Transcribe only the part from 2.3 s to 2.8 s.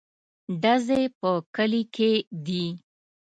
دي.